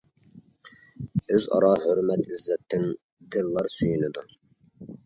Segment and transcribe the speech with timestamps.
[1.33, 2.89] ئۆز ئارا ھۆرمەت، ئىززەتتىن
[3.37, 4.27] دىللار سۆيۈنىدۇ.